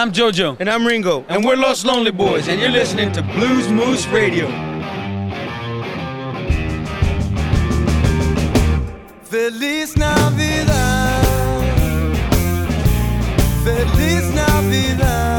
I'm 0.00 0.12
JoJo. 0.12 0.56
And 0.60 0.70
I'm 0.70 0.86
Ringo. 0.86 1.18
And, 1.28 1.30
and 1.30 1.44
we're 1.44 1.56
Los 1.56 1.84
Lonely 1.84 2.10
Boys. 2.10 2.48
And 2.48 2.58
you're 2.58 2.70
listening 2.70 3.12
to 3.12 3.20
Blues 3.20 3.68
Moose 3.70 4.06
Radio. 4.06 4.46
Feliz 9.24 9.98
Navidad. 9.98 11.26
Feliz 13.62 14.34
Navidad. 14.34 15.29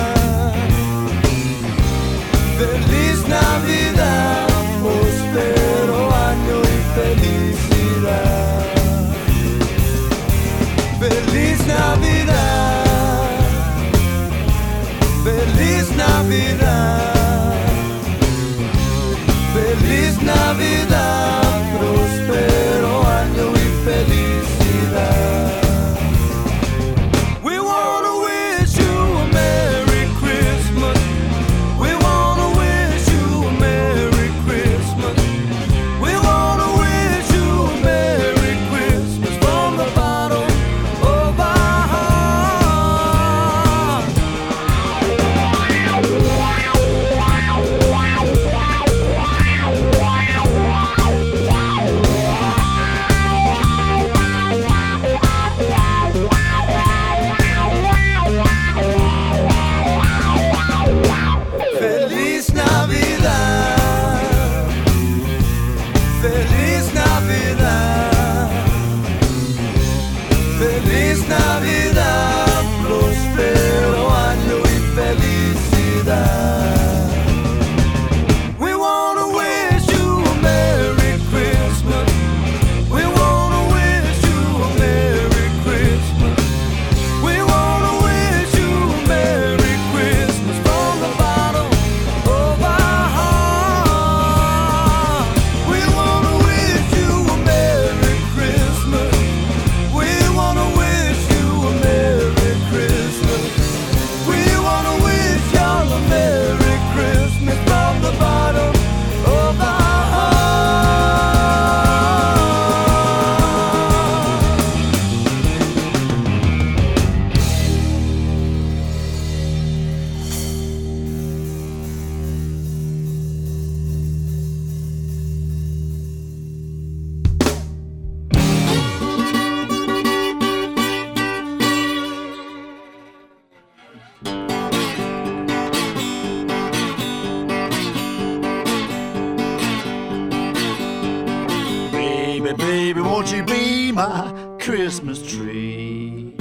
My 144.02 144.34
Christmas 144.60 145.22
tree? 145.22 146.34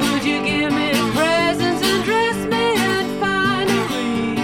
Would 0.00 0.24
you 0.30 0.38
give 0.50 0.72
me 0.72 0.88
presents 1.16 1.82
and 1.90 2.04
dress 2.08 2.38
me 2.52 2.64
in 2.88 3.04
finery? 3.20 4.40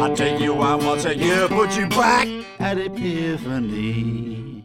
I'll 0.00 0.16
take 0.16 0.40
you 0.40 0.60
out 0.60 0.82
once 0.82 1.04
a 1.04 1.14
year, 1.16 1.46
put 1.48 1.76
you 1.78 1.86
back 1.88 2.26
at 2.58 2.78
Epiphany. 2.78 4.64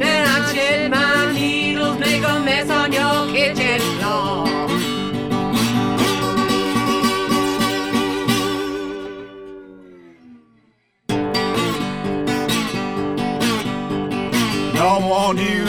Then 0.00 0.28
I'd 0.34 0.54
shed 0.54 0.90
my 0.92 1.32
needles, 1.32 1.98
make 1.98 2.22
a 2.22 2.38
mess 2.48 2.70
on 2.70 2.92
your 2.92 3.26
kitchen 3.34 3.80
floor. 3.98 4.45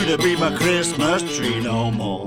To 0.08 0.16
be 0.16 0.34
my 0.36 0.50
Christmas 0.56 1.36
tree 1.36 1.60
no 1.60 1.90
more. 1.90 2.17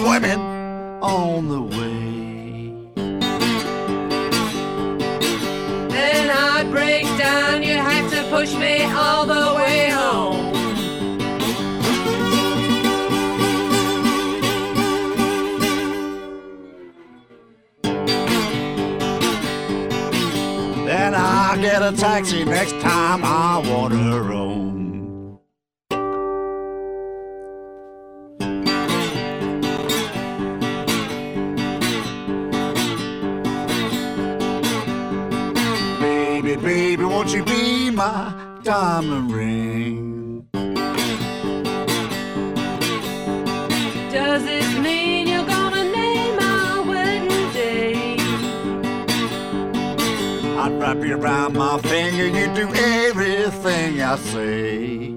Downtown, 0.00 0.22
pick 0.22 0.33
Baby, 36.64 37.04
won't 37.04 37.30
you 37.34 37.44
be 37.44 37.90
my 37.90 38.32
diamond 38.62 39.30
ring? 39.30 40.48
Does 44.10 44.44
this 44.44 44.78
mean 44.78 45.28
you're 45.28 45.44
gonna 45.44 45.84
name 45.84 46.38
our 46.40 46.82
wedding 46.82 47.52
day? 47.52 48.16
I'd 50.58 50.80
wrap 50.80 51.04
you 51.04 51.16
around 51.18 51.52
my 51.52 51.78
finger, 51.82 52.26
you 52.28 52.46
do 52.54 52.72
everything 52.74 54.00
I 54.00 54.16
say. 54.16 55.13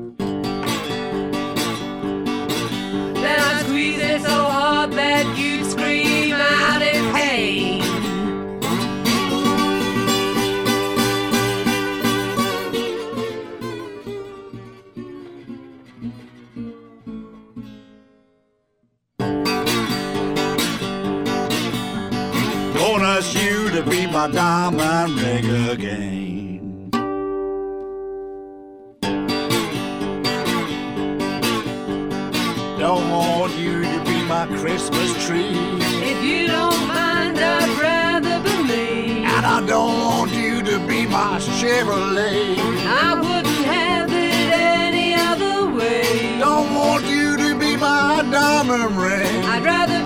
my 24.17 24.27
diamond 24.31 25.21
ring 25.21 25.69
again. 25.69 26.89
Don't 32.79 33.11
want 33.11 33.53
you 33.57 33.83
to 33.83 34.03
be 34.05 34.23
my 34.23 34.47
Christmas 34.59 35.09
tree. 35.23 35.59
If 36.11 36.23
you 36.23 36.47
don't 36.47 36.87
mind, 36.87 37.37
I'd 37.37 37.69
rather 37.79 38.41
believe. 38.41 39.23
And 39.33 39.45
I 39.45 39.63
don't 39.67 39.99
want 39.99 40.31
you 40.31 40.63
to 40.63 40.79
be 40.87 41.05
my 41.05 41.37
Chevrolet. 41.59 42.57
I 42.87 43.13
wouldn't 43.13 43.65
have 43.77 44.09
it 44.09 44.33
any 44.51 45.13
other 45.13 45.71
way. 45.77 46.39
Don't 46.39 46.73
want 46.73 47.05
you 47.05 47.37
to 47.37 47.53
be 47.59 47.77
my 47.77 48.27
diamond 48.31 48.97
ring. 48.97 49.45
I'd 49.45 49.63
rather 49.63 49.96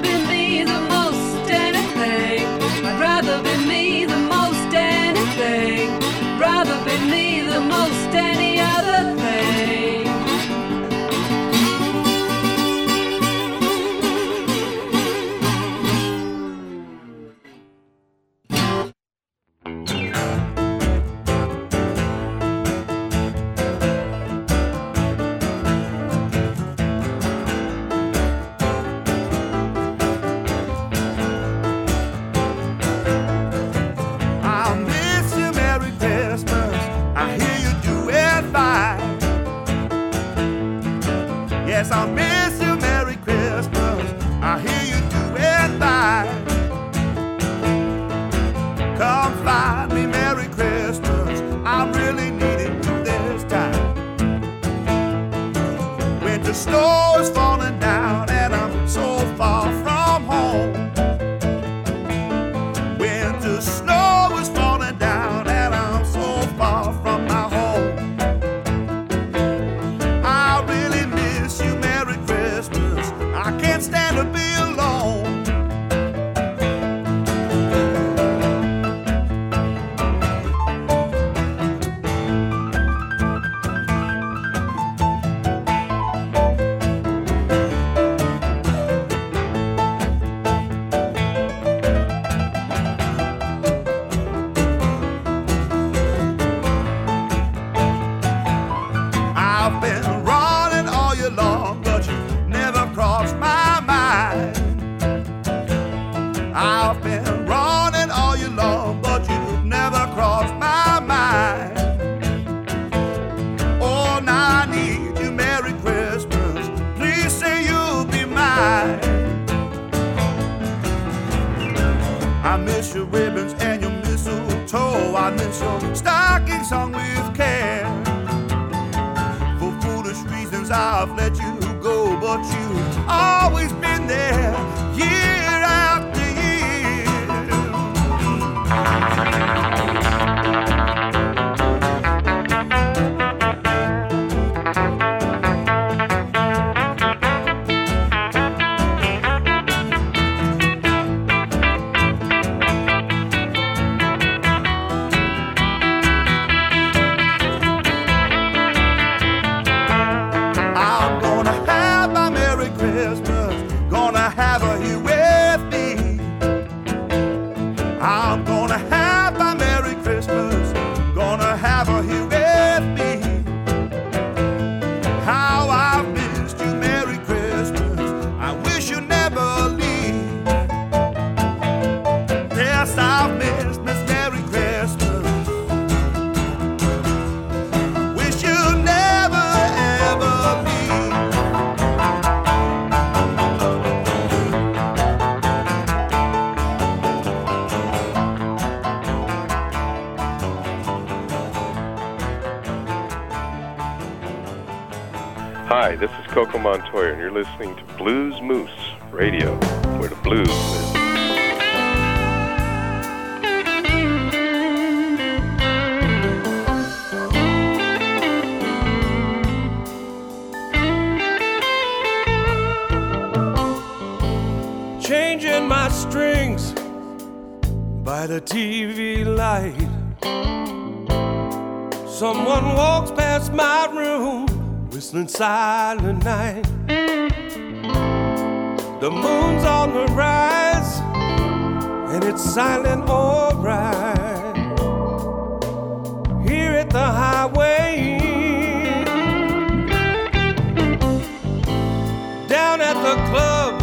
the 253.02 253.16
club, 253.32 253.82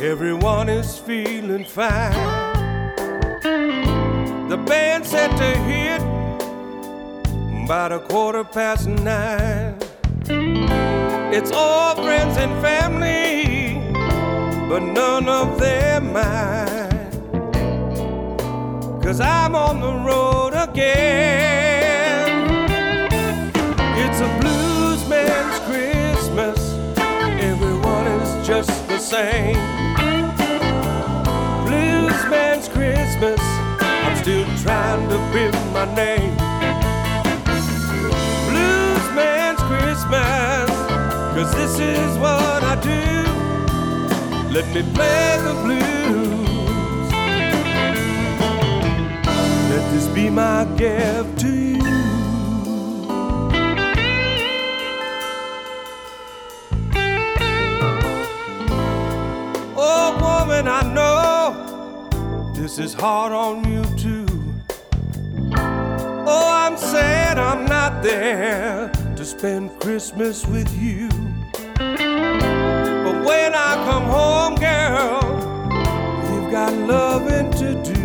everyone 0.00 0.68
is 0.68 0.98
feeling 0.98 1.64
fine. 1.64 2.12
The 4.48 4.56
band 4.66 5.06
set 5.06 5.30
to 5.36 5.58
hit 5.70 6.02
about 7.64 7.92
a 7.92 8.00
quarter 8.00 8.42
past 8.42 8.88
nine. 8.88 9.76
It's 11.32 11.52
all 11.52 11.94
friends 11.94 12.36
and 12.36 12.52
family, 12.60 13.78
but 14.68 14.80
none 14.80 15.28
of 15.28 15.60
them 15.60 16.12
mine. 16.12 17.10
Cause 19.00 19.20
I'm 19.20 19.54
on 19.54 19.80
the 19.80 19.92
road 19.92 20.54
again. 20.54 21.53
Same. 29.04 29.54
Blues 31.66 32.20
man's 32.32 32.68
Christmas. 32.68 33.38
I'm 33.80 34.16
still 34.16 34.46
trying 34.62 35.06
to 35.10 35.18
build 35.32 35.54
my 35.74 35.84
name. 35.94 36.34
Blues 38.48 39.06
man's 39.14 39.60
Christmas. 39.70 40.70
Cause 41.34 41.54
this 41.54 41.78
is 41.78 42.16
what 42.16 42.62
I 42.64 42.76
do. 42.80 43.04
Let 44.54 44.66
me 44.74 44.82
play 44.94 45.38
the 45.48 45.54
blues. 45.64 47.10
Let 49.70 49.84
this 49.92 50.06
be 50.14 50.30
my 50.30 50.64
gift 50.78 51.40
to 51.40 51.50
you. 51.50 51.83
I 60.74 60.82
know 60.92 62.50
this 62.52 62.80
is 62.80 62.94
hard 62.94 63.32
on 63.32 63.62
you 63.70 63.84
too. 63.96 64.26
Oh, 66.26 66.48
I'm 66.52 66.76
sad 66.76 67.38
I'm 67.38 67.64
not 67.66 68.02
there 68.02 68.90
to 69.14 69.24
spend 69.24 69.78
Christmas 69.78 70.44
with 70.44 70.68
you. 70.76 71.08
But 71.78 73.16
when 73.24 73.54
I 73.54 73.72
come 73.88 74.06
home, 74.18 74.56
girl, 74.56 75.20
we've 76.28 76.50
got 76.50 76.72
loving 76.72 77.52
to 77.62 77.74
do. 77.92 78.02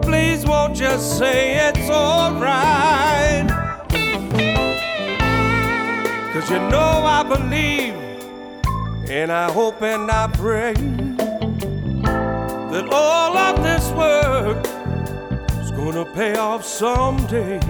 Please 0.00 0.46
won't 0.46 0.74
just 0.74 1.18
say 1.18 1.68
it's 1.68 1.90
alright. 1.90 3.50
Cause 6.32 6.50
you 6.50 6.58
know 6.70 7.04
I 7.04 7.22
believe, 7.22 8.03
and 9.14 9.30
I 9.30 9.48
hope 9.52 9.80
and 9.80 10.10
I 10.10 10.26
pray 10.26 10.72
that 12.72 12.88
all 12.90 13.38
of 13.38 13.62
this 13.62 13.88
work 13.92 14.58
is 15.62 15.70
gonna 15.70 16.04
pay 16.04 16.34
off 16.36 16.64
someday. 16.64 17.60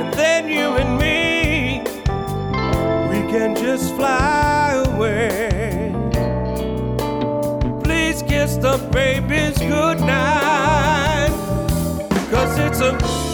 And 0.00 0.14
then 0.14 0.48
you 0.48 0.68
and 0.82 0.96
me, 0.98 1.80
we 3.10 3.30
can 3.30 3.54
just 3.54 3.94
fly 3.94 4.82
away. 4.86 5.92
Please 7.84 8.22
kiss 8.22 8.56
the 8.56 8.78
babies 8.90 9.58
goodnight. 9.58 11.28
Cause 12.30 12.58
it's 12.58 12.80
a 12.80 12.92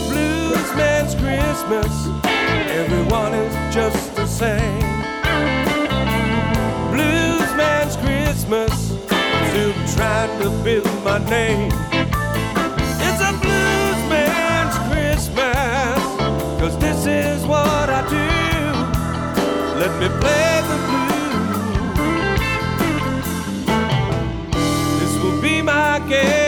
blues 0.09 0.71
man's 0.75 1.15
Christmas. 1.15 2.09
Everyone 2.27 3.35
is 3.35 3.55
just 3.73 4.17
the 4.17 4.27
same. 4.27 4.98
Christmas. 8.49 8.97
Still 9.51 9.75
trying 9.95 10.41
to 10.41 10.49
build 10.65 10.87
my 11.05 11.19
name. 11.29 11.71
It's 13.07 13.21
a 13.21 13.33
blues 13.43 14.01
man's 14.09 14.77
Christmas. 14.89 16.01
Cause 16.59 16.79
this 16.79 17.05
is 17.05 17.45
what 17.45 17.91
I 17.91 18.03
do. 18.09 18.29
Let 19.79 19.93
me 20.01 20.09
play 20.19 20.63
the 20.71 20.79
blues. 20.89 21.45
This 25.01 25.13
will 25.23 25.41
be 25.43 25.61
my 25.61 25.99
gift 26.09 26.48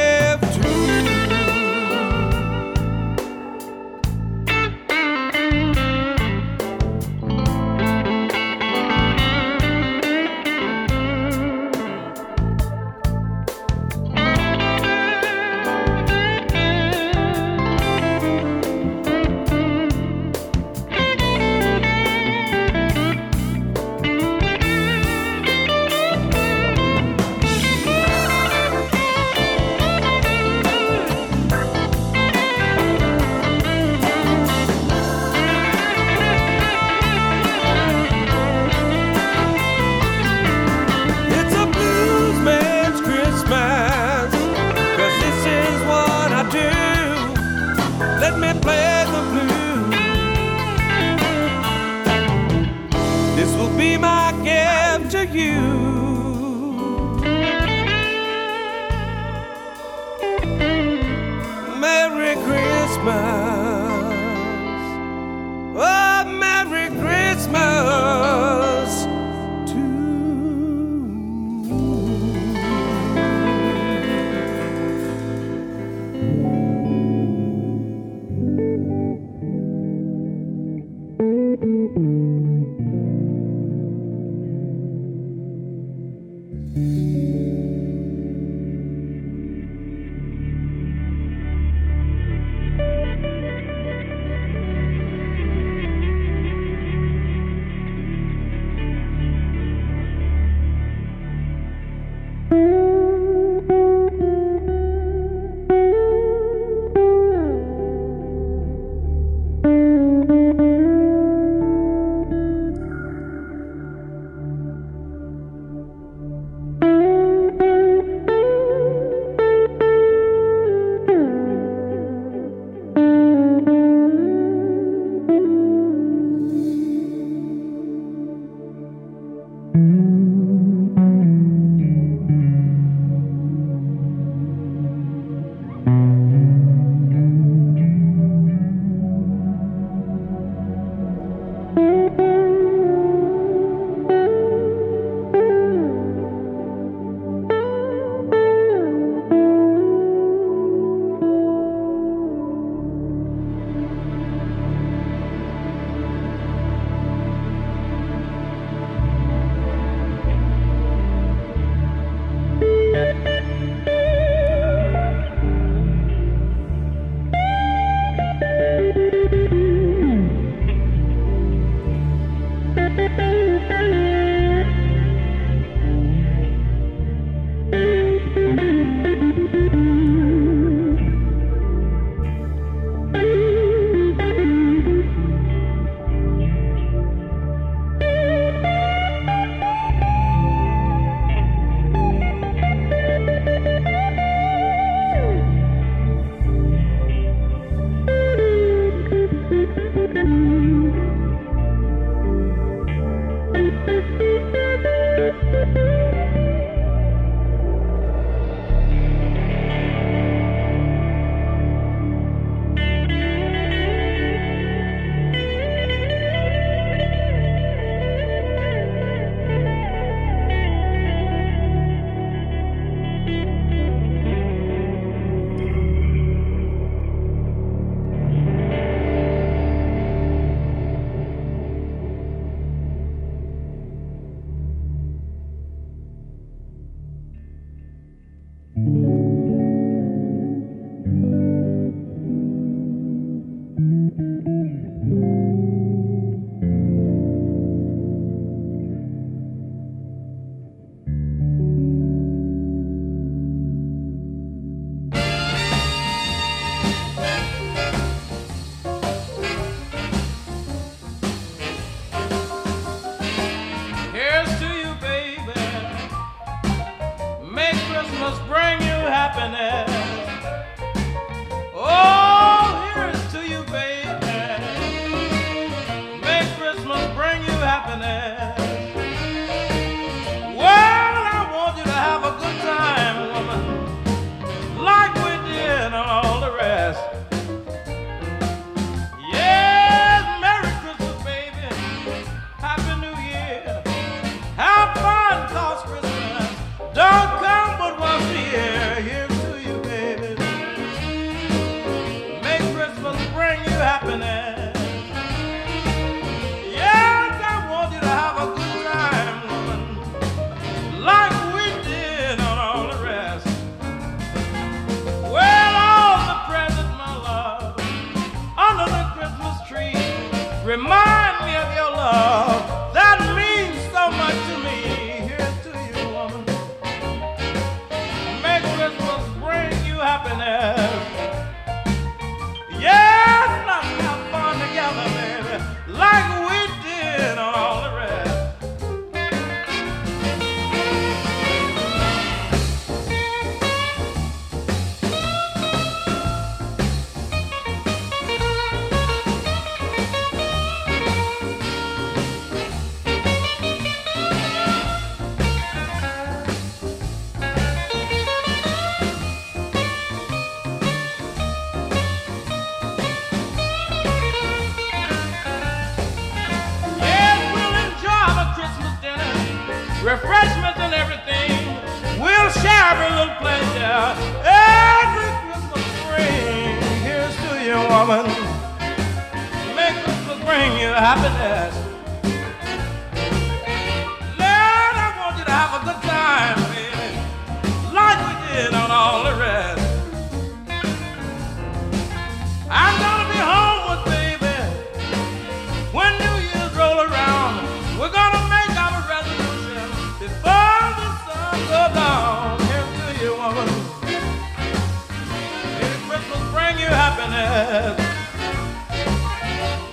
happiness. 407.21 408.07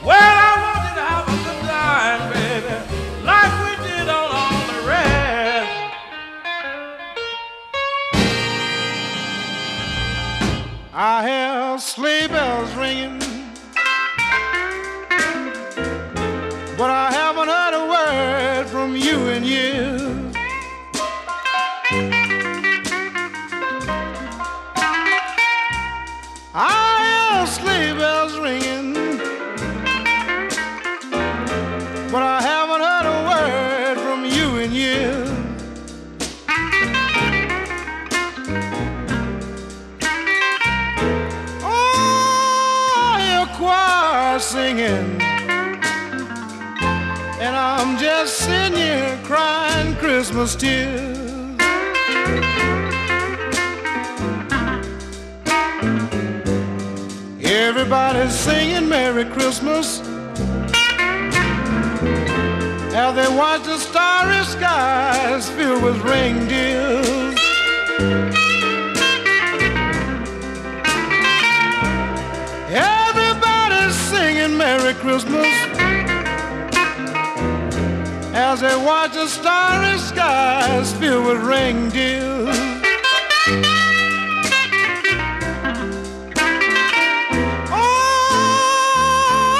Well, 0.04 0.18
I 0.18 0.54
wanted 0.64 0.96
to 0.96 1.04
have 1.12 1.28
a 1.28 1.38
good 1.44 1.62
time, 1.68 2.22
baby, 2.34 2.76
like 3.26 3.54
we 3.64 3.72
did 3.88 4.08
on 4.08 4.30
all 4.32 4.62
the 4.72 4.80
rest. 4.88 5.72
I 10.94 11.28
hear 11.28 11.80
sleigh 11.80 12.28
bells 12.28 12.74
ringing. 12.76 13.17
Christmas 50.38 50.62
tears. 50.62 51.58
Everybody's 57.44 58.34
singing 58.34 58.88
Merry 58.88 59.26
Christmas 59.26 60.00
as 62.94 63.16
they 63.16 63.28
watch 63.36 63.64
the 63.64 63.80
starry 63.80 64.46
skies 64.46 65.50
filled 65.50 65.82
with 65.82 65.98
reindeers. 66.04 67.36
Everybody's 72.70 73.96
singing 73.96 74.56
Merry 74.56 74.94
Christmas 74.94 75.67
as 78.38 78.62
they 78.62 78.76
watch 78.86 79.14
the 79.14 79.26
starry 79.28 79.98
skies 79.98 80.94
filled 80.94 81.26
with 81.26 81.42
reindeer. 81.42 82.46
Oh, 87.74 88.30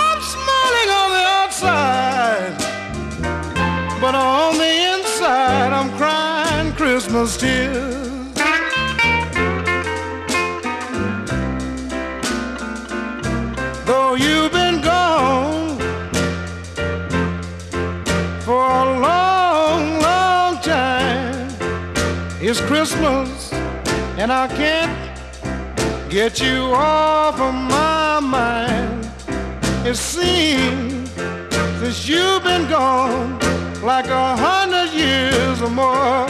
I'm 0.06 0.22
smiling 0.36 0.90
on 1.02 1.10
the 1.18 1.26
outside, 1.42 2.54
but 4.00 4.14
on 4.14 4.58
the 4.60 4.74
inside, 4.94 5.74
I'm 5.74 5.90
crying 5.98 6.72
Christmas 6.74 7.36
tears. 7.36 7.96
Though 13.88 14.14
you've 14.14 14.57
it's 22.50 22.62
Christmas 22.62 23.52
and 24.18 24.32
I 24.32 24.48
can't 24.48 26.10
get 26.10 26.40
you 26.40 26.72
off 26.74 27.42
of 27.42 27.54
my 27.54 28.22
mind. 28.22 29.12
It 29.86 29.96
seems 29.96 31.12
since 31.82 32.08
you've 32.08 32.44
been 32.46 32.70
gone 32.70 33.38
like 33.82 34.08
a 34.08 34.38
hundred 34.38 34.94
years 34.94 35.62
or 35.62 35.70
more. 35.70 36.26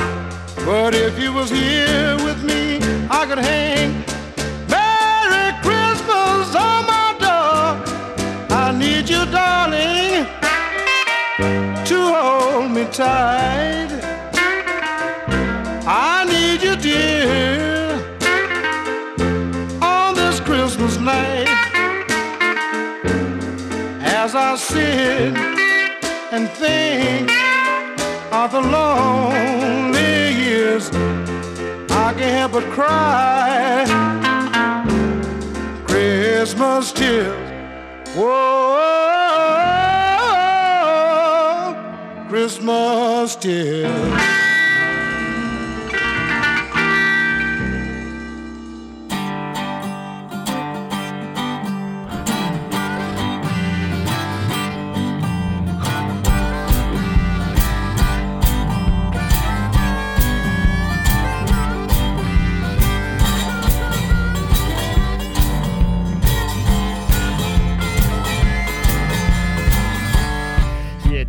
But 0.66 0.96
if 0.96 1.20
you 1.20 1.34
was 1.34 1.52
here 1.52 2.16
with 2.26 2.44
me, 2.44 2.80
I 3.12 3.28
could 3.28 3.38
hang 3.38 3.92
Merry 4.68 5.54
Christmas 5.62 6.56
on 6.56 6.82
my 6.96 7.16
door. 7.20 8.58
I 8.58 8.76
need 8.76 9.08
you, 9.08 9.24
darling, 9.28 10.26
to 11.86 11.98
hold 12.16 12.72
me 12.72 12.86
tight. 12.92 14.07
I 15.90 16.26
need 16.26 16.62
you, 16.64 16.76
dear, 16.76 17.94
on 19.82 20.16
this 20.16 20.42
Christmas 20.42 20.98
night. 20.98 21.48
As 24.02 24.36
I 24.36 24.58
sit 24.58 25.34
and 26.34 26.50
think 26.50 27.32
of 28.34 28.52
the 28.52 28.60
lonely 28.60 30.34
years, 30.34 30.90
I 31.90 32.14
can't 32.18 32.36
help 32.38 32.52
but 32.52 32.66
cry. 32.74 33.86
Christmas 35.88 36.92
tears. 36.92 37.50
Whoa, 38.14 38.74
Christmas 42.28 43.38
tears. 43.38 44.37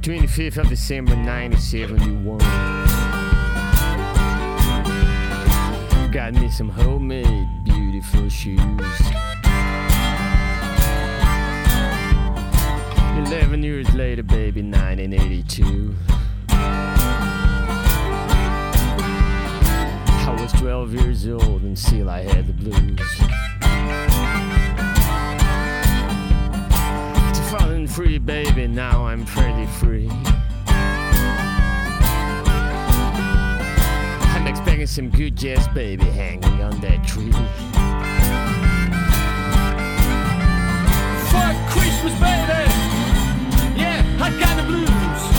25th 0.08 0.56
of 0.56 0.68
December 0.70 1.14
1971. 1.16 2.38
Got 6.10 6.32
me 6.32 6.50
some 6.50 6.70
homemade 6.70 7.46
beautiful 7.62 8.26
shoes. 8.30 8.58
11 13.18 13.62
years 13.62 13.92
later, 13.92 14.22
baby, 14.22 14.62
1982. 14.62 15.94
I 16.48 17.14
was 20.40 20.52
12 20.52 20.94
years 20.94 21.28
old 21.28 21.64
and 21.64 21.78
still 21.78 22.08
I 22.08 22.22
had 22.22 22.46
the 22.46 22.54
blues. 22.54 24.07
Falling 27.48 27.86
free, 27.86 28.18
baby, 28.18 28.66
now 28.66 29.06
I'm 29.06 29.24
pretty 29.24 29.64
free. 29.66 30.10
I'm 34.26 34.46
expecting 34.46 34.86
some 34.86 35.08
good 35.08 35.34
jazz, 35.36 35.66
baby, 35.68 36.04
hanging 36.04 36.62
on 36.62 36.78
that 36.80 37.06
tree. 37.06 37.32
For 41.30 41.54
Christmas, 41.72 42.12
baby. 42.20 42.64
Yeah, 43.80 44.04
I 44.20 44.30
got 44.38 44.56
the 44.56 44.64
blues. 44.64 45.37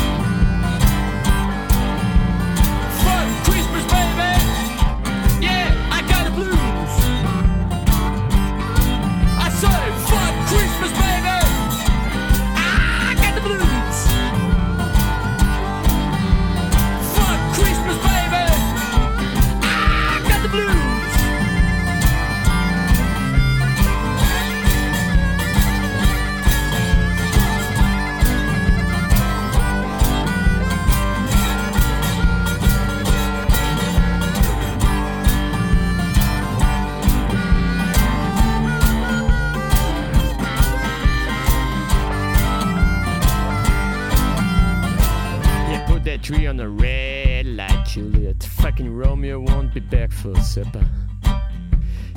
Back 49.80 50.12
for 50.12 50.36
supper. 50.42 50.86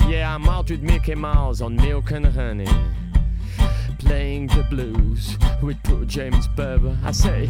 Yeah, 0.08 0.34
I'm 0.34 0.48
out 0.48 0.70
with 0.70 0.82
Mickey 0.82 1.14
Mouse 1.14 1.60
on 1.60 1.76
milk 1.76 2.10
and 2.10 2.26
honey. 2.26 2.66
Playing 3.98 4.48
the 4.48 4.66
blues 4.68 5.38
with 5.62 5.82
poor 5.84 6.04
James 6.04 6.48
Barber. 6.48 6.96
I 7.04 7.12
say, 7.12 7.48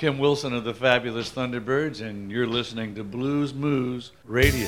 Kim 0.00 0.16
Wilson 0.16 0.54
of 0.54 0.64
the 0.64 0.72
Fabulous 0.72 1.30
Thunderbirds, 1.30 2.00
and 2.00 2.30
you're 2.30 2.46
listening 2.46 2.94
to 2.94 3.04
Blues 3.04 3.52
Moose 3.52 4.12
Radio. 4.24 4.66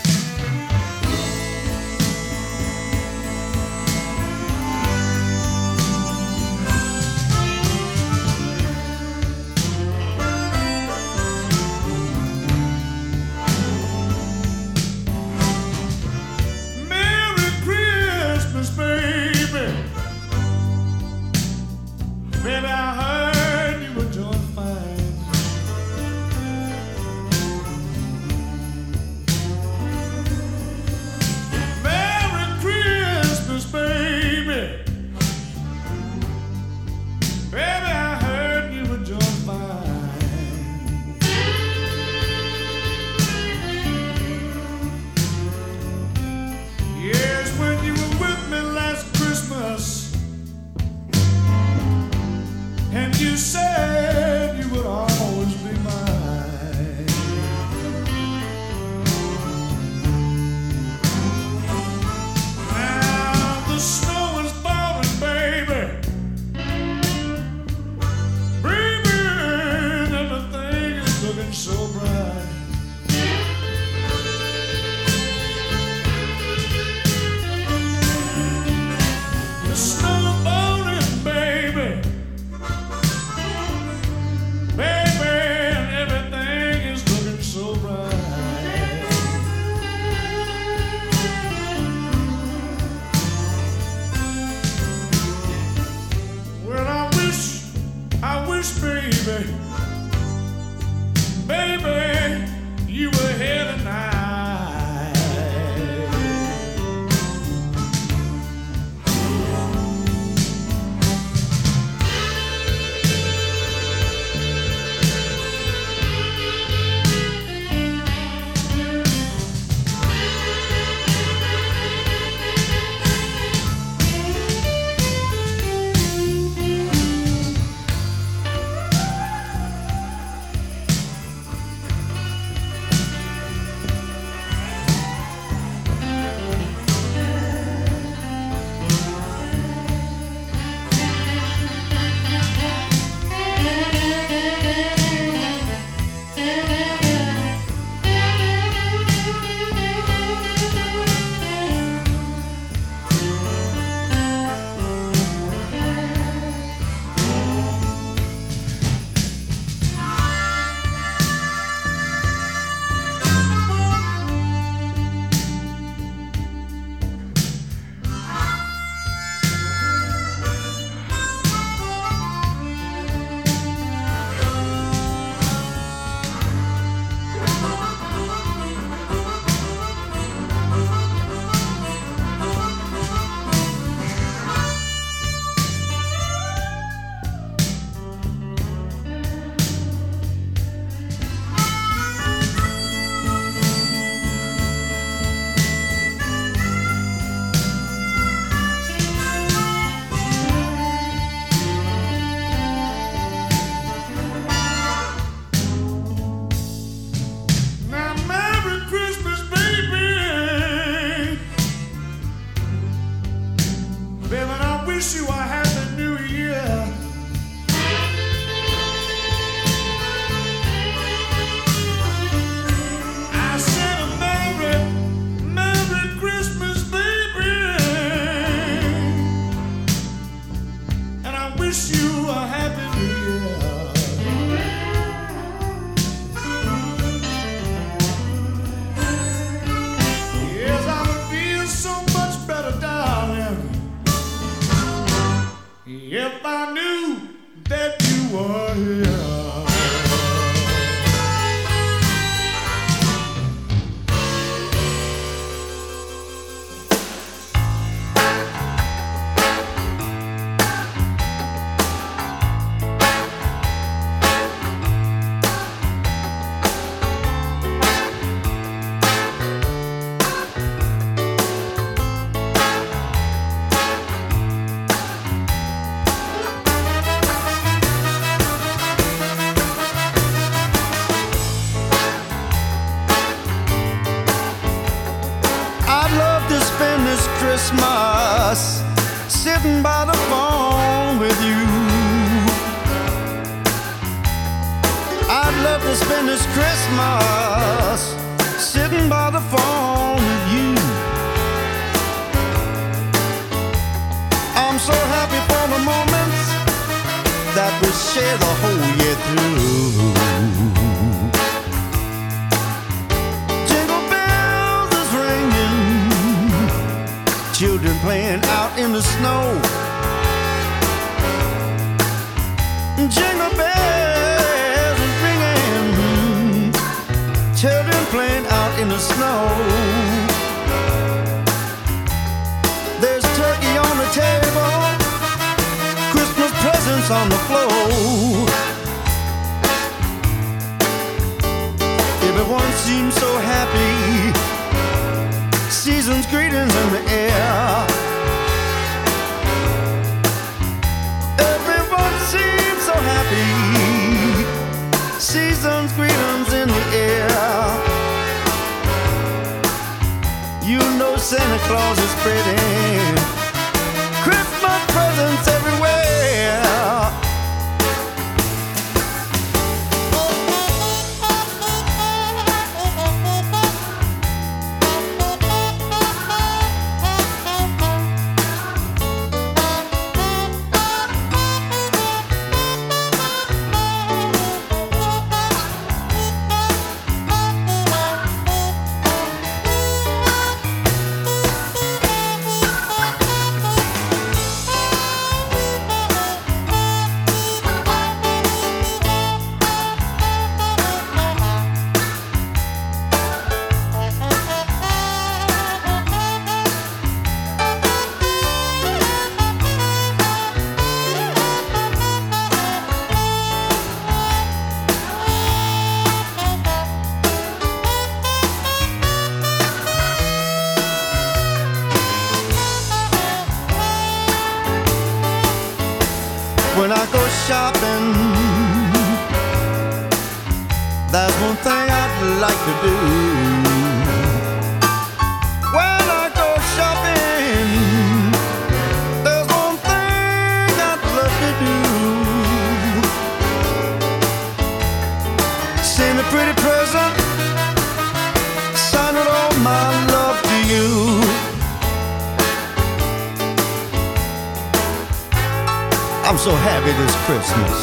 Christmas. 457.32 457.78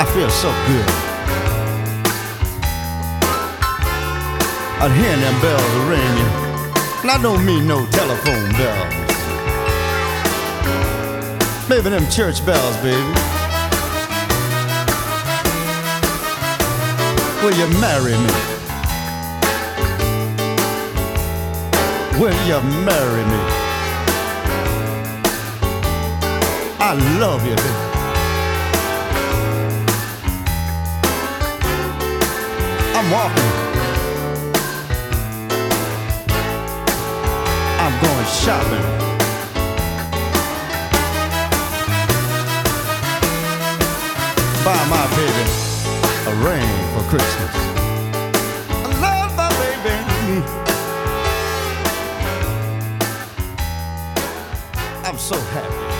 I 0.00 0.04
feel 0.12 0.28
so 0.28 0.50
good. 0.66 0.88
I'm 4.82 4.92
hearing 4.92 5.20
them 5.20 5.40
bells 5.40 5.74
ringing. 5.86 6.32
And 7.02 7.10
I 7.12 7.22
don't 7.22 7.46
mean 7.46 7.68
no 7.68 7.86
telephone 7.92 8.50
bells. 8.58 8.92
Maybe 11.68 11.90
them 11.90 12.10
church 12.10 12.44
bells, 12.44 12.76
baby. 12.78 12.98
Will 17.44 17.54
you 17.54 17.68
marry 17.78 18.18
me? 18.18 18.34
Will 22.18 22.34
you 22.48 22.60
marry 22.84 23.24
me? 23.30 23.61
I 26.84 26.94
love 27.20 27.46
you, 27.46 27.54
baby. 27.54 27.68
I'm 32.96 33.08
walking. 33.08 33.50
I'm 37.78 37.94
going 38.02 38.26
shopping. 38.26 38.86
Buy 44.64 44.80
my 44.90 45.06
baby 45.14 45.44
a 46.26 46.34
ring 46.44 46.70
for 46.94 47.02
Christmas. 47.10 47.54
I 48.70 48.88
love 49.00 49.32
my 49.36 49.50
baby. 49.60 49.96
I'm 55.06 55.16
so 55.16 55.38
happy. 55.38 55.91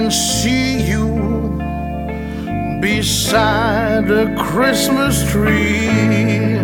Can 0.00 0.12
see 0.12 0.80
you 0.80 1.08
beside 2.80 4.06
the 4.06 4.32
Christmas 4.38 5.28
tree. 5.28 6.56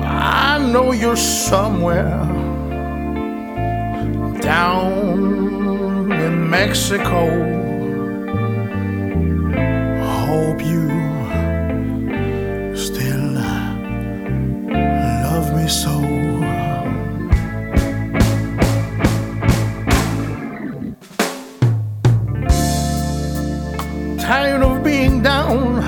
I 0.00 0.58
know 0.72 0.92
you're 0.92 1.16
somewhere 1.16 2.24
down 4.40 6.10
in 6.12 6.48
Mexico 6.48 7.29
Tired 24.30 24.62
of 24.62 24.84
being 24.84 25.22
down, 25.22 25.82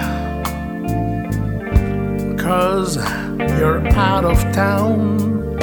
cause 2.36 2.96
you're 3.38 3.86
out 3.90 4.24
of 4.24 4.36
town. 4.52 5.56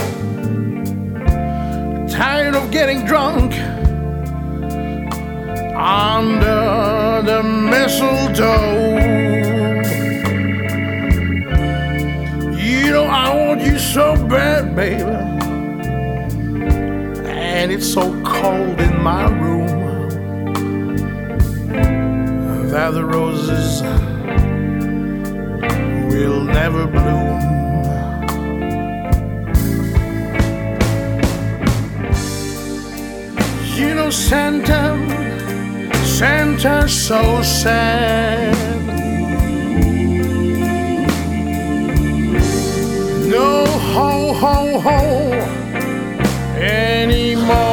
Tired 2.07 2.55
of 2.55 2.71
getting 2.71 3.05
drunk 3.05 3.51
under 5.75 7.21
the 7.25 7.43
mistletoe. 7.43 8.95
You 12.55 12.91
know, 12.91 13.03
I 13.03 13.36
want 13.36 13.59
you 13.59 13.77
so 13.77 14.15
bad, 14.30 14.73
baby. 14.73 15.03
And 17.27 17.73
it's 17.73 17.91
so 17.93 18.23
cold 18.23 18.80
in 18.80 19.03
my 19.03 19.27
room 19.38 19.59
by 22.80 22.91
the 22.91 23.03
roses 23.03 23.82
will 26.13 26.41
never 26.45 26.88
bloom. 26.88 27.39
You 33.80 33.95
know, 33.95 34.09
Santa, 34.09 34.84
Santa's 36.05 36.93
so 37.07 37.41
sad. 37.43 38.55
No 43.36 43.65
ho 43.93 44.34
ho 44.41 44.80
ho 44.86 44.99
anymore. 46.55 47.68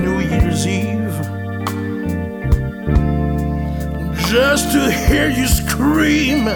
New 0.00 0.20
Year's 0.20 0.66
Eve. 0.66 1.18
Just 4.30 4.72
to 4.72 4.90
hear 4.90 5.28
you 5.28 5.46
scream. 5.46 6.46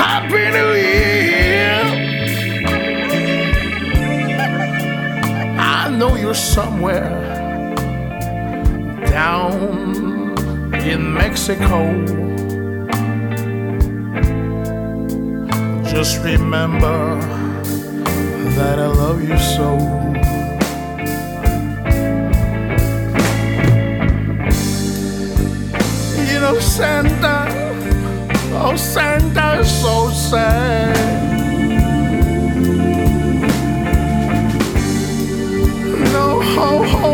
Happy 0.00 0.44
New 0.56 0.72
Year! 0.72 1.82
I 5.58 5.90
know 5.90 6.16
you're 6.16 6.34
somewhere 6.34 7.10
down 9.06 10.34
in 10.74 11.12
Mexico. 11.14 11.80
Just 15.84 16.22
remember 16.24 17.20
that 18.56 18.78
I 18.78 18.86
love 18.86 19.22
you 19.22 19.38
so. 19.38 20.03
Know, 26.44 26.60
Santa, 26.60 27.46
oh, 28.52 28.76
Santa's 28.76 29.80
so 29.80 30.10
sad. 30.10 30.94
No 36.12 36.42
ho 36.42 36.84
ho 36.84 37.13